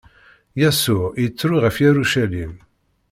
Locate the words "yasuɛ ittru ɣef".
0.59-1.75